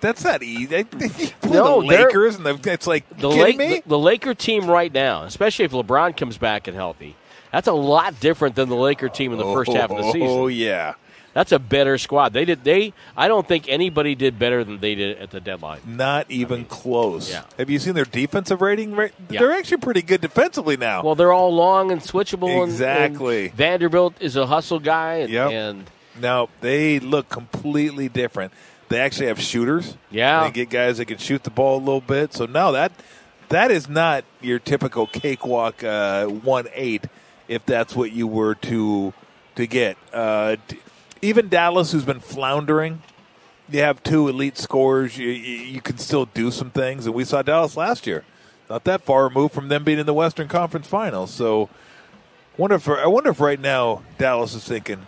That's 0.00 0.22
not 0.24 0.42
easy. 0.42 0.86
No, 1.44 1.80
the 1.80 1.86
Lakers, 1.86 2.36
and 2.36 2.44
the, 2.44 2.72
it's 2.72 2.86
like 2.86 3.04
The, 3.16 3.28
Lake, 3.28 3.56
me. 3.56 3.68
the, 3.76 3.82
the 3.90 3.98
Laker 3.98 4.34
team 4.34 4.66
right 4.66 4.92
now, 4.92 5.22
especially 5.22 5.66
if 5.66 5.70
LeBron 5.72 6.16
comes 6.16 6.36
back 6.36 6.66
and 6.66 6.76
healthy, 6.76 7.14
that's 7.52 7.68
a 7.68 7.72
lot 7.72 8.18
different 8.18 8.56
than 8.56 8.68
the 8.68 8.74
Laker 8.74 9.08
team 9.08 9.30
in 9.30 9.38
the 9.38 9.44
first 9.44 9.72
half 9.72 9.90
of 9.90 9.98
the 9.98 10.10
season. 10.10 10.28
Oh 10.28 10.48
yeah, 10.48 10.94
That's 11.34 11.52
a 11.52 11.58
better 11.58 11.98
squad. 11.98 12.32
They 12.32 12.44
did. 12.44 12.64
They. 12.64 12.94
I 13.16 13.28
don't 13.28 13.46
think 13.46 13.68
anybody 13.68 14.14
did 14.14 14.38
better 14.38 14.64
than 14.64 14.78
they 14.78 14.94
did 14.94 15.18
at 15.18 15.30
the 15.30 15.40
deadline. 15.40 15.80
not 15.84 16.30
even 16.30 16.64
close. 16.64 17.30
yeah. 17.30 17.42
Have 17.58 17.68
you 17.68 17.78
seen 17.80 17.94
their 17.94 18.04
defensive 18.04 18.60
rating? 18.62 18.94
They're 19.28 19.52
actually 19.52 19.78
pretty 19.78 20.02
good 20.02 20.20
defensively 20.20 20.76
now. 20.76 21.02
Well, 21.02 21.16
they're 21.16 21.32
all 21.32 21.52
long 21.54 21.90
and 21.90 22.00
switchable. 22.00 22.64
Exactly. 22.64 23.46
and 23.48 23.54
Vanderbilt 23.54 24.14
is 24.20 24.36
a 24.36 24.46
hustle 24.46 24.78
guy. 24.78 25.14
And, 25.16 25.30
Yep. 25.30 25.50
and 25.50 25.90
Now 26.20 26.48
they 26.60 27.00
look 27.00 27.28
completely 27.28 28.08
different. 28.08 28.52
They 28.88 29.00
actually 29.00 29.26
have 29.26 29.40
shooters. 29.40 29.96
Yeah. 30.10 30.44
they 30.44 30.52
get 30.52 30.70
guys 30.70 30.98
that 30.98 31.06
can 31.06 31.18
shoot 31.18 31.42
the 31.42 31.50
ball 31.50 31.78
a 31.78 31.80
little 31.84 32.00
bit. 32.00 32.32
So 32.32 32.46
no, 32.46 32.70
that 32.72 32.92
that 33.48 33.70
is 33.72 33.88
not 33.88 34.24
your 34.40 34.60
typical 34.60 35.06
cakewalk 35.08 35.82
uh, 35.82 36.26
one 36.26 36.66
eight. 36.74 37.06
If 37.48 37.66
that's 37.66 37.96
what 37.96 38.12
you 38.12 38.26
were 38.28 38.54
to 38.56 39.12
to 39.56 39.66
get, 39.66 39.96
uh, 40.12 40.56
even 41.24 41.48
Dallas, 41.48 41.92
who's 41.92 42.04
been 42.04 42.20
floundering, 42.20 43.02
you 43.68 43.80
have 43.80 44.02
two 44.02 44.28
elite 44.28 44.58
scorers. 44.58 45.16
You, 45.16 45.28
you, 45.28 45.56
you 45.64 45.80
can 45.80 45.98
still 45.98 46.26
do 46.26 46.50
some 46.50 46.70
things, 46.70 47.06
and 47.06 47.14
we 47.14 47.24
saw 47.24 47.42
Dallas 47.42 47.76
last 47.76 48.06
year. 48.06 48.24
Not 48.68 48.84
that 48.84 49.02
far 49.02 49.24
removed 49.28 49.54
from 49.54 49.68
them 49.68 49.84
being 49.84 49.98
in 49.98 50.06
the 50.06 50.14
Western 50.14 50.48
Conference 50.48 50.86
Finals. 50.86 51.30
So, 51.30 51.68
wonder 52.56 52.76
if 52.76 52.88
I 52.88 53.06
wonder 53.06 53.30
if 53.30 53.40
right 53.40 53.60
now 53.60 54.02
Dallas 54.18 54.54
is 54.54 54.64
thinking, 54.64 55.06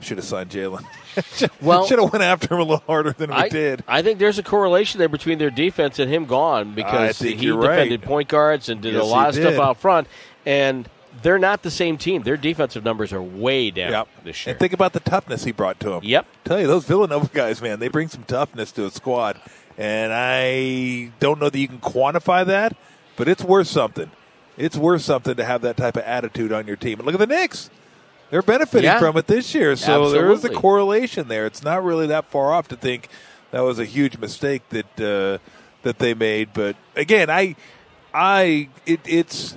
should 0.00 0.18
have 0.18 0.24
signed 0.24 0.50
Jalen. 0.50 0.84
Well- 1.60 1.86
should 1.86 2.00
have 2.00 2.12
went 2.12 2.24
after 2.24 2.54
him 2.54 2.60
a 2.60 2.64
little 2.64 2.82
harder 2.88 3.12
than 3.12 3.30
we 3.30 3.36
I 3.36 3.48
did. 3.48 3.84
I 3.86 4.02
think 4.02 4.18
there's 4.18 4.38
a 4.38 4.42
correlation 4.42 4.98
there 4.98 5.08
between 5.08 5.38
their 5.38 5.50
defense 5.50 6.00
and 6.00 6.12
him 6.12 6.24
gone 6.24 6.74
because 6.74 7.20
he 7.20 7.34
you're 7.34 7.56
right. 7.56 7.76
defended 7.76 8.02
point 8.02 8.28
guards 8.28 8.68
and 8.68 8.80
did 8.80 8.94
Yes, 8.94 9.02
a 9.02 9.06
lot 9.06 9.28
of 9.28 9.36
stuff 9.36 9.54
out 9.60 9.76
front, 9.76 10.08
and 10.44 10.88
they're 11.22 11.38
not 11.38 11.62
the 11.62 11.70
same 11.70 11.96
team. 11.96 12.22
Their 12.22 12.36
defensive 12.36 12.84
numbers 12.84 13.12
are 13.12 13.22
way 13.22 13.70
down 13.70 13.90
Yep. 13.92 14.08
this 14.24 14.46
year. 14.46 14.52
And 14.52 14.60
think 14.60 14.72
about 14.72 14.92
the 14.92 15.00
toughness 15.00 15.44
he 15.44 15.52
brought 15.52 15.80
to 15.80 15.90
them. 15.90 16.00
Yep. 16.02 16.26
Tell 16.44 16.60
you 16.60 16.66
those 16.66 16.84
Villanova 16.84 17.28
guys, 17.32 17.60
man, 17.62 17.78
they 17.80 17.88
bring 17.88 18.08
some 18.08 18.24
toughness 18.24 18.72
to 18.72 18.84
a 18.86 18.90
squad, 18.90 19.40
and 19.78 20.12
I 20.14 21.10
don't 21.20 21.40
know 21.40 21.50
that 21.50 21.58
you 21.58 21.68
can 21.68 21.78
quantify 21.78 22.44
that, 22.46 22.76
but 23.16 23.28
it's 23.28 23.42
worth 23.44 23.68
something. 23.68 24.10
It's 24.56 24.76
worth 24.76 25.02
something 25.02 25.34
to 25.36 25.44
have 25.44 25.62
that 25.62 25.76
type 25.76 25.96
of 25.96 26.02
attitude 26.04 26.52
on 26.52 26.66
your 26.66 26.76
team. 26.76 26.98
And 26.98 27.06
look 27.06 27.14
at 27.14 27.20
the 27.20 27.26
Knicks. 27.26 27.70
They're 28.30 28.42
benefiting 28.42 28.84
Yeah. 28.84 28.98
from 28.98 29.16
it 29.16 29.26
this 29.26 29.54
year, 29.54 29.76
so 29.76 30.10
there 30.10 30.30
is 30.32 30.44
a 30.44 30.48
correlation 30.48 31.28
there. 31.28 31.46
It's 31.46 31.62
not 31.62 31.84
really 31.84 32.06
that 32.08 32.26
far 32.30 32.52
off 32.52 32.68
to 32.68 32.76
think 32.76 33.08
that 33.50 33.60
was 33.60 33.78
a 33.78 33.84
huge 33.84 34.18
mistake 34.18 34.62
that 34.70 35.00
uh, 35.00 35.38
that 35.82 35.98
they 35.98 36.14
made. 36.14 36.48
But 36.54 36.74
again, 36.96 37.30
I, 37.30 37.54
I, 38.12 38.68
it, 38.86 39.00
it's 39.04 39.56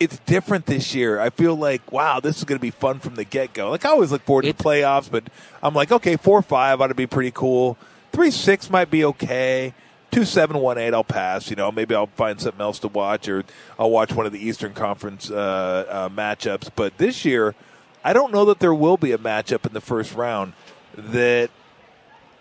it's 0.00 0.18
different 0.20 0.66
this 0.66 0.94
year. 0.94 1.18
I 1.20 1.30
feel 1.30 1.54
like 1.54 1.90
wow, 1.92 2.20
this 2.20 2.38
is 2.38 2.44
going 2.44 2.58
to 2.58 2.62
be 2.62 2.70
fun 2.70 2.98
from 3.00 3.14
the 3.14 3.24
get 3.24 3.52
go. 3.52 3.70
Like 3.70 3.84
I 3.84 3.90
always 3.90 4.12
look 4.12 4.22
forward 4.22 4.42
to 4.42 4.48
It- 4.48 4.58
playoffs, 4.58 5.10
but 5.10 5.24
I'm 5.62 5.74
like, 5.74 5.90
okay, 5.92 6.16
four 6.16 6.42
five 6.42 6.80
ought 6.80 6.88
to 6.88 6.94
be 6.94 7.06
pretty 7.06 7.30
cool. 7.32 7.76
Three 8.12 8.30
six 8.30 8.70
might 8.70 8.90
be 8.90 9.04
okay. 9.04 9.74
Two 10.10 10.24
seven 10.24 10.58
one 10.58 10.78
eight, 10.78 10.94
I'll 10.94 11.04
pass. 11.04 11.50
You 11.50 11.56
know, 11.56 11.70
maybe 11.70 11.94
I'll 11.94 12.06
find 12.06 12.40
something 12.40 12.60
else 12.60 12.78
to 12.80 12.88
watch, 12.88 13.28
or 13.28 13.44
I'll 13.78 13.90
watch 13.90 14.12
one 14.12 14.24
of 14.24 14.32
the 14.32 14.38
Eastern 14.44 14.72
Conference 14.72 15.30
uh, 15.30 15.84
uh, 15.88 16.08
matchups. 16.08 16.70
But 16.74 16.96
this 16.96 17.24
year, 17.26 17.54
I 18.02 18.14
don't 18.14 18.32
know 18.32 18.46
that 18.46 18.58
there 18.58 18.72
will 18.72 18.96
be 18.96 19.12
a 19.12 19.18
matchup 19.18 19.66
in 19.66 19.74
the 19.74 19.82
first 19.82 20.14
round 20.14 20.54
that 20.94 21.50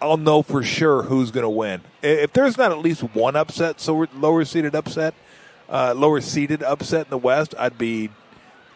I'll 0.02 0.16
know 0.16 0.44
for 0.44 0.64
sure 0.64 1.04
who's 1.04 1.30
going 1.32 1.44
to 1.44 1.50
win. 1.50 1.82
If 2.02 2.32
there's 2.32 2.58
not 2.58 2.72
at 2.72 2.78
least 2.78 3.02
one 3.02 3.36
upset, 3.36 3.82
so 3.82 4.08
lower 4.16 4.46
seeded 4.46 4.74
upset, 4.74 5.14
uh, 5.70 5.94
lower 5.96 6.22
seeded 6.22 6.64
upset 6.64 7.08
in 7.08 7.10
the 7.10 7.18
West, 7.18 7.54
I'd 7.58 7.78
be, 7.78 8.10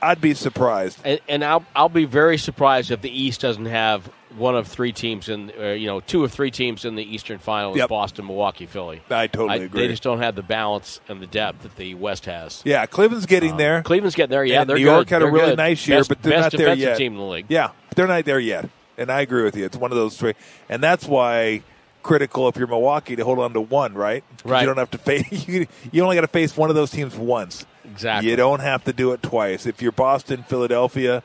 I'd 0.02 0.22
be 0.22 0.34
surprised. 0.34 1.00
and, 1.06 1.20
and 1.30 1.44
I'll 1.44 1.66
I'll 1.76 1.90
be 1.90 2.06
very 2.06 2.38
surprised 2.38 2.92
if 2.92 3.02
the 3.02 3.10
East 3.12 3.42
doesn't 3.42 3.66
have 3.68 4.10
one 4.38 4.56
of 4.56 4.66
three 4.68 4.94
teams 4.94 5.28
in, 5.28 5.52
uh, 5.60 5.68
you 5.72 5.88
know, 5.88 6.00
two 6.00 6.24
of 6.24 6.32
three 6.32 6.52
teams 6.52 6.86
in 6.86 6.96
the 6.96 7.04
Eastern 7.04 7.38
Final: 7.38 7.76
Yep. 7.78 7.90
Boston, 7.90 8.26
Milwaukee, 8.28 8.66
Philly. 8.66 9.02
I 9.10 9.28
totally 9.28 9.66
agree. 9.66 9.82
They 9.82 9.88
just 9.90 10.04
don't 10.04 10.20
have 10.22 10.36
the 10.36 10.42
balance 10.42 11.02
and 11.10 11.22
the 11.22 11.28
depth 11.28 11.64
that 11.64 11.76
the 11.76 11.94
West 11.96 12.26
has. 12.26 12.62
Yeah, 12.66 12.86
Cleveland's 12.86 13.26
getting 13.26 13.58
there. 13.58 13.84
Cleveland's 13.84 14.16
getting 14.16 14.32
there. 14.32 14.44
Yeah, 14.46 14.62
And 14.62 14.70
they're 14.70 14.78
New 14.78 14.84
York 14.84 15.08
good. 15.08 15.16
had 15.16 15.22
a 15.22 15.26
They're 15.26 15.34
really 15.34 15.50
good. 15.52 15.58
nice 15.58 15.86
year, 15.88 16.00
best, 16.00 16.10
but 16.10 16.22
they're 16.24 16.40
not 16.40 16.52
there 16.54 16.74
yet. 16.76 16.98
team 16.98 17.14
in 17.14 17.18
the 17.20 17.26
league. 17.26 17.46
Yeah, 17.50 17.72
they're 17.96 18.08
not 18.08 18.24
there 18.26 18.40
yet, 18.40 18.70
and 18.98 19.12
I 19.12 19.22
agree 19.22 19.44
with 19.44 19.56
you. 19.58 19.66
It's 19.66 19.78
one 19.78 19.92
of 19.92 19.98
those 19.98 20.18
three, 20.18 20.34
and 20.70 20.82
that's 20.82 21.06
why 21.06 21.62
critical 22.04 22.48
if 22.48 22.56
you're 22.58 22.68
Milwaukee 22.68 23.16
to 23.16 23.24
hold 23.24 23.40
on 23.40 23.54
to 23.54 23.62
one, 23.62 23.94
right? 23.94 24.24
Right. 24.44 24.62
You 24.62 24.68
don't 24.68 24.78
have 24.78 24.92
to 24.92 24.98
face. 24.98 25.48
You, 25.48 25.68
you 25.92 26.04
only 26.04 26.16
got 26.16 26.22
to 26.22 26.28
face 26.28 26.56
one 26.56 26.70
of 26.70 26.76
those 26.76 26.92
teams 26.92 27.16
once. 27.16 27.66
Exactly. 27.86 28.30
You 28.30 28.36
don't 28.36 28.60
have 28.62 28.84
to 28.86 28.94
do 28.94 29.12
it 29.12 29.22
twice. 29.24 29.66
If 29.66 29.82
you're 29.82 29.92
Boston, 29.92 30.44
Philadelphia, 30.44 31.24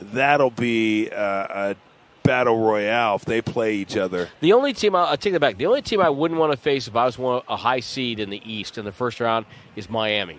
that'll 0.00 0.50
be 0.50 1.10
uh, 1.10 1.16
a 1.72 1.76
battle 2.22 2.58
royale 2.58 3.16
if 3.16 3.24
they 3.24 3.42
play 3.42 3.74
each 3.76 3.96
other. 3.96 4.28
The 4.40 4.52
only 4.52 4.72
team 4.72 4.94
I'll, 4.94 5.06
I'll 5.06 5.16
take 5.16 5.32
that 5.32 5.40
back. 5.40 5.56
The 5.56 5.66
only 5.66 5.82
team 5.82 6.00
I 6.00 6.10
wouldn't 6.10 6.38
want 6.38 6.52
to 6.52 6.58
face 6.58 6.88
if 6.88 6.96
I 6.96 7.04
was 7.04 7.18
one, 7.18 7.42
a 7.48 7.56
high 7.56 7.80
seed 7.80 8.18
in 8.20 8.30
the 8.30 8.40
East 8.50 8.78
in 8.78 8.84
the 8.84 8.92
first 8.92 9.20
round 9.20 9.46
is 9.76 9.88
Miami, 9.88 10.38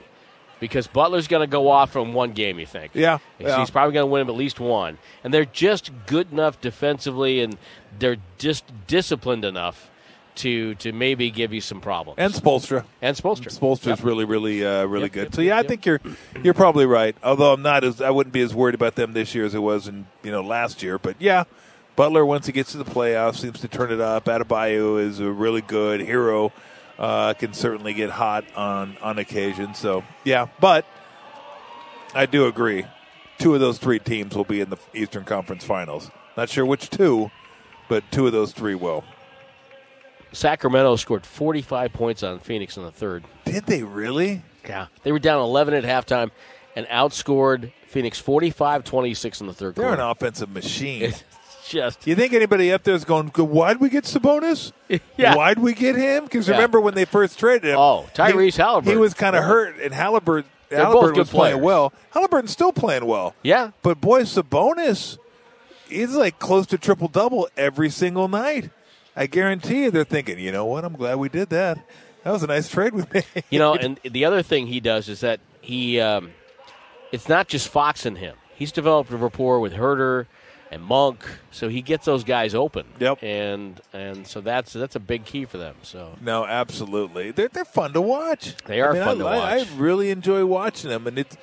because 0.61 0.87
Butler's 0.87 1.27
going 1.27 1.41
to 1.41 1.51
go 1.51 1.67
off 1.69 1.91
from 1.91 2.13
one 2.13 2.31
game. 2.31 2.57
You 2.57 2.65
think? 2.65 2.91
Yeah, 2.95 3.17
He's, 3.37 3.47
yeah. 3.47 3.59
he's 3.59 3.69
probably 3.69 3.93
going 3.93 4.03
to 4.07 4.11
win 4.11 4.21
him 4.21 4.29
at 4.29 4.35
least 4.35 4.61
one, 4.61 4.97
and 5.25 5.33
they're 5.33 5.43
just 5.43 5.91
good 6.07 6.31
enough 6.31 6.61
defensively, 6.61 7.41
and 7.41 7.57
they're 7.99 8.15
just 8.37 8.63
disciplined 8.87 9.43
enough 9.43 9.89
to 10.35 10.75
to 10.75 10.93
maybe 10.93 11.29
give 11.29 11.51
you 11.51 11.59
some 11.59 11.81
problems. 11.81 12.17
And 12.17 12.33
Spoelstra. 12.33 12.85
and 13.01 13.17
Spoelstra. 13.17 13.47
Spoelstra's 13.59 13.99
Yep. 13.99 14.03
really, 14.03 14.23
really, 14.23 14.65
uh, 14.65 14.85
really 14.85 15.03
Yep, 15.03 15.11
good. 15.11 15.23
yep, 15.23 15.35
so 15.35 15.41
yeah, 15.41 15.57
I 15.57 15.63
think 15.63 15.85
you're 15.85 15.99
you're 16.41 16.53
probably 16.53 16.85
right. 16.85 17.17
Although 17.21 17.51
I'm 17.51 17.61
not 17.61 17.83
as 17.83 17.99
I 18.01 18.11
wouldn't 18.11 18.31
be 18.31 18.39
as 18.41 18.55
worried 18.55 18.75
about 18.75 18.95
them 18.95 19.11
this 19.11 19.35
year 19.35 19.43
as 19.45 19.53
I 19.53 19.59
was 19.59 19.89
in 19.89 20.05
you 20.23 20.31
know 20.31 20.41
last 20.41 20.81
year. 20.81 20.97
But 20.97 21.17
yeah, 21.19 21.43
Butler 21.97 22.25
once 22.25 22.45
he 22.45 22.53
gets 22.53 22.71
to 22.71 22.77
the 22.77 22.85
playoffs 22.85 23.39
seems 23.39 23.59
to 23.59 23.67
turn 23.67 23.91
it 23.91 23.99
up. 23.99 24.25
Adebayo 24.25 25.01
is 25.01 25.19
a 25.19 25.29
really 25.29 25.61
good 25.61 25.99
Herro. 25.99 26.53
Uh, 27.01 27.33
can 27.33 27.51
certainly 27.51 27.95
get 27.95 28.11
hot 28.11 28.45
on 28.55 28.95
on 29.01 29.17
occasion. 29.17 29.73
So 29.73 30.03
yeah, 30.23 30.49
but 30.59 30.85
I 32.13 32.27
do 32.27 32.45
agree. 32.45 32.85
Two 33.39 33.55
of 33.55 33.59
those 33.59 33.79
three 33.79 33.97
teams 33.97 34.35
will 34.35 34.45
be 34.45 34.61
in 34.61 34.69
the 34.69 34.77
Eastern 34.93 35.23
Conference 35.23 35.63
Finals. 35.63 36.11
Not 36.37 36.49
sure 36.49 36.63
which 36.63 36.91
two, 36.91 37.31
but 37.89 38.03
two 38.11 38.27
of 38.27 38.33
those 38.33 38.51
three 38.53 38.75
will. 38.75 39.03
Sacramento 40.31 40.95
scored 40.95 41.25
45 41.25 41.91
points 41.91 42.21
on 42.21 42.39
Phoenix 42.39 42.77
in 42.77 42.83
the 42.83 42.91
third. 42.91 43.23
Did 43.45 43.65
they 43.65 43.81
really? 43.81 44.43
Yeah. 44.67 44.87
They 45.01 45.11
were 45.11 45.19
down 45.19 45.41
11 45.41 45.73
at 45.73 45.83
halftime 45.83 46.29
and 46.75 46.85
outscored 46.85 47.73
Phoenix 47.87 48.21
45-26 48.21 49.41
in 49.41 49.47
the 49.47 49.53
third 49.53 49.75
They're 49.75 49.93
an 49.93 49.99
offensive 49.99 50.49
machine. 50.49 51.13
Just 51.71 52.05
You 52.05 52.15
think 52.15 52.33
anybody 52.33 52.71
up 52.71 52.83
there 52.83 52.93
is 52.95 53.05
going, 53.05 53.27
why'd 53.29 53.79
we 53.79 53.89
get 53.89 54.03
Sabonis? 54.03 54.71
Yeah. 55.17 55.35
Why'd 55.35 55.59
we 55.59 55.73
get 55.73 55.95
him? 55.95 56.25
Because 56.25 56.47
Yeah. 56.47 56.55
remember 56.55 56.81
when 56.81 56.93
they 56.95 57.05
first 57.05 57.39
traded 57.39 57.71
him? 57.71 57.77
Oh, 57.77 58.07
Tyrese 58.13 58.55
he, 58.57 58.61
Halliburton. 58.61 58.91
He 58.91 58.97
was 58.97 59.13
kind 59.13 59.35
of 59.37 59.43
hurt, 59.45 59.75
and 59.81 59.93
Halliburton, 59.93 60.49
both 60.69 60.77
Halliburton 60.79 61.17
was 61.19 61.29
playing 61.29 61.53
players. 61.55 61.65
well. 61.65 61.93
Halliburton's 62.11 62.51
still 62.51 62.73
playing 62.73 63.05
well. 63.05 63.35
Yeah. 63.41 63.71
But 63.83 64.01
boy, 64.01 64.23
Sabonis, 64.23 65.17
he's 65.87 66.13
like 66.15 66.39
close 66.39 66.65
to 66.67 66.77
triple 66.77 67.07
double 67.07 67.47
every 67.55 67.89
single 67.89 68.27
night. 68.27 68.69
I 69.15 69.27
guarantee 69.27 69.83
you 69.83 69.91
they're 69.91 70.03
thinking, 70.03 70.39
you 70.39 70.51
know 70.51 70.65
what? 70.65 70.83
I'm 70.85 70.93
glad 70.93 71.15
we 71.19 71.29
did 71.29 71.49
that. 71.49 71.77
That 72.23 72.31
was 72.31 72.43
a 72.43 72.47
nice 72.47 72.69
trade 72.69 72.93
we 72.93 73.03
made. 73.13 73.25
You 73.49 73.59
know, 73.59 73.75
and 73.75 73.99
the 74.03 74.25
other 74.25 74.41
thing 74.43 74.67
he 74.67 74.79
does 74.79 75.07
is 75.09 75.21
that 75.21 75.39
he 75.61 75.99
um, 76.01 76.31
it's 77.11 77.29
not 77.29 77.47
just 77.47 77.67
Fox 77.69 78.05
and 78.05 78.17
him. 78.17 78.35
He's 78.55 78.71
developed 78.71 79.11
a 79.11 79.17
rapport 79.17 79.59
with 79.59 79.73
Huerter 79.73 80.27
and 80.71 80.81
Monk, 80.81 81.23
so 81.51 81.67
he 81.67 81.81
gets 81.81 82.05
those 82.05 82.23
guys 82.23 82.55
open. 82.55 82.85
Yep. 82.99 83.21
And 83.21 83.79
and 83.93 84.25
so 84.25 84.41
that's 84.41 84.73
that's 84.73 84.95
a 84.95 84.99
big 84.99 85.25
key 85.25 85.45
for 85.45 85.57
them. 85.57 85.75
So 85.83 86.15
No, 86.21 86.45
absolutely. 86.45 87.31
They're 87.31 87.49
they're 87.49 87.65
fun 87.65 87.93
to 87.93 88.01
watch. 88.01 88.55
They 88.65 88.81
are 88.81 88.91
I 88.91 88.93
mean, 88.93 89.03
fun 89.03 89.15
I, 89.15 89.19
to 89.19 89.23
watch. 89.25 89.67
I 89.67 89.77
really 89.77 90.09
enjoy 90.09 90.45
watching 90.45 90.89
them, 90.89 91.05
and 91.07 91.19
it's 91.19 91.35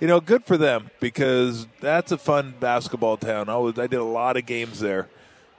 you 0.00 0.06
know 0.06 0.20
good 0.20 0.44
for 0.44 0.56
them 0.56 0.90
because 1.00 1.66
that's 1.80 2.12
a 2.12 2.18
fun 2.18 2.54
basketball 2.60 3.16
town. 3.16 3.48
I 3.48 3.56
was 3.56 3.78
I 3.78 3.88
did 3.88 3.98
a 3.98 4.04
lot 4.04 4.36
of 4.36 4.46
games 4.46 4.78
there 4.80 5.08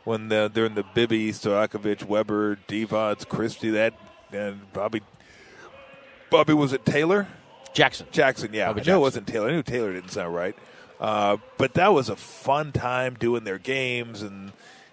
when 0.05 0.29
the, 0.29 0.49
during 0.51 0.75
the 0.75 0.83
Bibby, 0.95 1.31
Stojakovic, 1.31 2.05
Webber, 2.05 2.57
Divac, 2.67 3.27
Christie, 3.27 3.71
that 3.71 3.93
and 4.31 4.71
Bobby. 4.73 5.01
Bobby 6.29 6.53
was 6.53 6.73
it 6.73 6.85
Taylor? 6.85 7.27
Jackson. 7.73 8.07
Jackson, 8.11 8.53
yeah. 8.53 8.67
Bobby 8.67 8.81
I 8.81 8.83
Jackson. 8.83 8.95
it 8.95 8.99
wasn't 8.99 9.27
Taylor. 9.27 9.49
I 9.49 9.51
knew 9.51 9.63
Taylor 9.63 9.93
didn't 9.93 10.11
sound 10.11 10.33
right. 10.33 10.55
Uh, 10.99 11.37
but 11.57 11.75
that 11.75 11.93
was 11.93 12.09
a 12.09 12.15
fun 12.15 12.71
time 12.71 13.15
doing 13.15 13.43
their 13.45 13.57
games, 13.57 14.21
and 14.21 14.51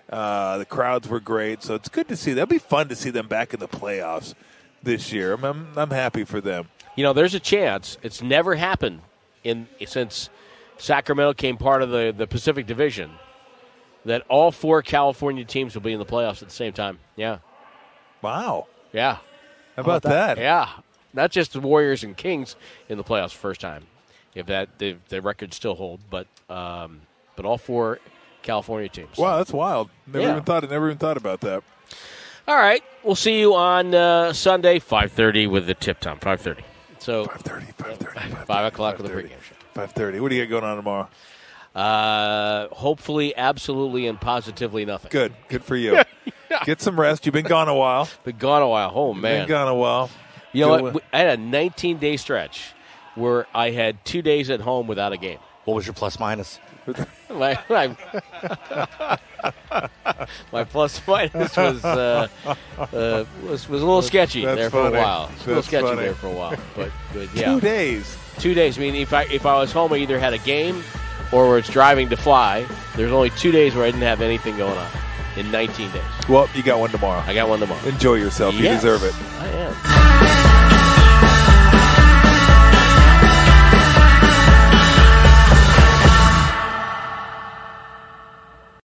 uh, 0.08 0.58
the 0.58 0.64
crowds 0.64 1.08
were 1.08 1.20
great. 1.20 1.62
So 1.62 1.74
it's 1.74 1.88
good 1.88 2.08
to 2.08 2.16
see. 2.16 2.32
That'd 2.32 2.48
be 2.48 2.58
fun 2.58 2.88
to 2.88 2.96
see 2.96 3.10
them 3.10 3.26
back 3.26 3.52
in 3.52 3.60
the 3.60 3.68
playoffs 3.68 4.34
this 4.82 5.12
year. 5.12 5.32
I'm, 5.32 5.44
I'm, 5.44 5.68
I'm 5.76 5.90
happy 5.90 6.24
for 6.24 6.40
them. 6.40 6.68
You 6.94 7.02
know, 7.02 7.12
there's 7.12 7.34
a 7.34 7.40
chance. 7.40 7.98
It's 8.02 8.22
never 8.22 8.54
happened 8.54 9.00
in 9.42 9.66
since 9.84 10.30
Sacramento 10.78 11.34
came 11.34 11.56
part 11.56 11.82
of 11.82 11.90
the, 11.90 12.14
the 12.16 12.26
Pacific 12.26 12.66
Division 12.66 13.10
that 14.04 14.22
all 14.28 14.52
four 14.52 14.82
California 14.82 15.44
teams 15.44 15.74
will 15.74 15.82
be 15.82 15.92
in 15.92 15.98
the 15.98 16.06
playoffs 16.06 16.40
at 16.42 16.48
the 16.48 16.54
same 16.54 16.72
time. 16.72 16.98
Yeah. 17.16 17.38
Wow. 18.22 18.68
Yeah. 18.92 19.18
How 19.74 19.82
about 19.82 20.02
that? 20.02 20.38
Yeah. 20.38 20.68
Not 21.12 21.32
just 21.32 21.52
the 21.52 21.60
Warriors 21.60 22.04
and 22.04 22.16
Kings 22.16 22.56
in 22.88 22.98
the 22.98 23.04
playoffs 23.04 23.34
first 23.34 23.60
time. 23.60 23.86
If 24.36 24.46
that 24.46 24.78
the, 24.78 24.96
the 25.08 25.20
records 25.20 25.56
still 25.56 25.74
hold, 25.74 25.98
but 26.10 26.26
um, 26.48 27.00
but 27.34 27.44
all 27.44 27.58
four 27.58 27.98
California 28.42 28.88
teams. 28.88 29.16
Wow, 29.16 29.38
that's 29.38 29.52
wild. 29.52 29.90
Never 30.06 30.20
Yeah. 30.20 30.30
even 30.32 30.44
thought. 30.44 30.62
I 30.62 30.68
never 30.68 30.86
even 30.86 30.98
thought 30.98 31.16
about 31.16 31.40
that. 31.40 31.64
All 32.46 32.54
right, 32.54 32.84
we'll 33.02 33.16
see 33.16 33.40
you 33.40 33.54
on 33.56 33.92
uh, 33.94 34.32
Sunday, 34.34 34.78
five 34.78 35.10
thirty 35.10 35.46
with 35.48 35.66
the 35.66 35.74
tip 35.74 35.98
time. 36.00 36.18
Five 36.20 36.40
thirty. 36.42 36.62
So 36.98 37.24
5:30, 37.26 37.74
5:30, 37.76 38.46
Five 38.46 38.64
o'clock 38.72 38.98
with 38.98 39.06
the 39.06 39.12
pregame 39.12 39.40
show. 39.42 39.54
Five 39.74 39.92
thirty. 39.92 40.20
What 40.20 40.28
do 40.28 40.36
you 40.36 40.44
got 40.46 40.50
going 40.60 40.64
on 40.64 40.76
tomorrow? 40.76 41.08
Uh, 41.74 42.68
hopefully, 42.74 43.36
absolutely, 43.36 44.06
and 44.06 44.20
positively 44.20 44.84
nothing. 44.84 45.10
Good. 45.10 45.34
Good 45.48 45.64
for 45.64 45.76
you. 45.76 46.02
Get 46.64 46.80
some 46.80 46.98
rest. 46.98 47.26
You've 47.26 47.32
been 47.32 47.44
gone 47.46 47.68
a 47.68 47.74
while. 47.74 48.08
Been 48.24 48.38
gone 48.38 48.62
a 48.62 48.68
while. 48.68 48.92
Oh 48.94 49.12
man, 49.14 49.42
Been 49.42 49.48
gone 49.48 49.68
a 49.68 49.74
while. 49.74 50.10
you 50.52 50.64
know 50.64 50.76
Good 50.80 50.94
what? 50.94 51.04
I 51.12 51.18
had 51.18 51.38
a 51.38 51.42
19 51.42 51.98
day 51.98 52.16
stretch 52.16 52.72
where 53.16 53.46
I 53.54 53.70
had 53.70 54.02
two 54.04 54.22
days 54.22 54.48
at 54.50 54.60
home 54.60 54.86
without 54.86 55.12
a 55.12 55.16
game. 55.16 55.38
What 55.64 55.74
was 55.74 55.86
your 55.86 55.94
plus 55.94 56.20
minus? 56.20 56.60
My 57.28 57.58
my, 57.68 57.96
my 60.52 60.64
plus 60.64 61.04
minus 61.06 61.56
was 61.56 61.84
uh, 61.84 62.28
uh, 62.78 63.24
was 63.44 63.68
was 63.68 63.82
a 63.82 63.84
little 63.86 64.00
sketchy 64.02 64.44
that's 64.44 64.56
there 64.56 64.70
for 64.70 64.84
funny. 64.84 64.96
a 64.96 65.00
while. 65.02 65.30
A 65.44 65.46
little 65.48 65.62
sketchy 65.64 65.86
funny. 65.86 66.02
there 66.02 66.14
for 66.14 66.28
a 66.28 66.32
while, 66.32 66.56
but 66.76 66.92
good. 67.12 67.28
Yeah, 67.34 67.54
Two 67.54 67.60
days. 67.60 68.16
two 68.38 68.54
days. 68.54 68.78
I 68.78 68.80
mean, 68.80 68.94
if 68.94 69.12
I 69.12 69.24
if 69.24 69.44
I 69.44 69.58
was 69.58 69.72
home, 69.72 69.92
I 69.92 69.96
either 69.96 70.18
had 70.20 70.32
a 70.32 70.38
game 70.38 70.82
or 71.32 71.50
was 71.50 71.68
driving 71.68 72.08
to 72.10 72.16
fly. 72.16 72.64
There's 72.94 73.12
only 73.12 73.30
two 73.30 73.50
days 73.50 73.74
where 73.74 73.84
I 73.84 73.88
didn't 73.90 74.02
have 74.02 74.22
anything 74.22 74.56
going 74.56 74.78
on 74.78 74.90
in 75.36 75.50
19 75.50 75.90
days. 75.90 76.02
Well, 76.28 76.48
you 76.54 76.62
got 76.62 76.78
one 76.78 76.90
tomorrow. 76.90 77.20
I 77.26 77.34
got 77.34 77.48
one 77.48 77.58
tomorrow. 77.60 77.84
Enjoy 77.86 78.14
yourself. 78.14 78.54
You 78.54 78.62
deserve 78.62 79.02
it. 79.02 79.14